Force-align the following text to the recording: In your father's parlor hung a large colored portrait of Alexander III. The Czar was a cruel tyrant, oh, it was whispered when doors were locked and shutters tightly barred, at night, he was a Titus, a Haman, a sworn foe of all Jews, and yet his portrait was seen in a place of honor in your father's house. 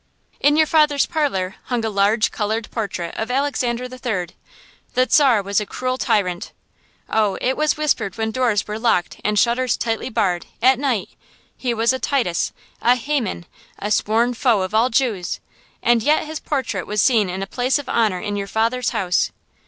In 0.39 0.57
your 0.57 0.65
father's 0.65 1.05
parlor 1.05 1.57
hung 1.65 1.85
a 1.85 1.89
large 1.91 2.31
colored 2.31 2.71
portrait 2.71 3.13
of 3.15 3.29
Alexander 3.29 3.83
III. 3.83 4.29
The 4.95 5.07
Czar 5.07 5.43
was 5.43 5.61
a 5.61 5.65
cruel 5.67 5.99
tyrant, 5.99 6.53
oh, 7.07 7.37
it 7.39 7.55
was 7.55 7.77
whispered 7.77 8.17
when 8.17 8.31
doors 8.31 8.65
were 8.67 8.79
locked 8.79 9.21
and 9.23 9.37
shutters 9.37 9.77
tightly 9.77 10.09
barred, 10.09 10.47
at 10.59 10.79
night, 10.79 11.09
he 11.55 11.71
was 11.71 11.93
a 11.93 11.99
Titus, 11.99 12.51
a 12.81 12.95
Haman, 12.95 13.45
a 13.77 13.91
sworn 13.91 14.33
foe 14.33 14.61
of 14.63 14.73
all 14.73 14.89
Jews, 14.89 15.39
and 15.83 16.01
yet 16.01 16.25
his 16.25 16.39
portrait 16.39 16.87
was 16.87 16.99
seen 16.99 17.29
in 17.29 17.43
a 17.43 17.45
place 17.45 17.77
of 17.77 17.87
honor 17.87 18.19
in 18.19 18.35
your 18.35 18.47
father's 18.47 18.89
house. 18.89 19.29